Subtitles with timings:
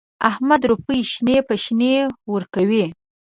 [0.29, 1.93] احمد روپۍ شنې په شنې
[2.33, 2.85] ورکوي.